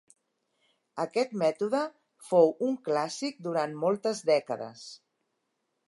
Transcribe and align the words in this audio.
Aquest 1.03 1.35
mètode 1.41 1.81
fou 2.31 2.51
un 2.69 2.75
clàssic 2.89 3.39
durant 3.49 3.79
moltes 3.87 4.27
dècades. 4.35 4.89